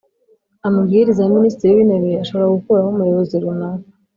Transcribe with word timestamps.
Amabwiriza 0.67 1.21
ya 1.23 1.33
Minisitiri 1.37 1.71
w 1.73 1.81
Intebe 1.83 2.09
ashobora 2.23 2.53
gukuraho 2.55 2.87
umuyobozi 2.91 3.35
runaka 3.43 3.87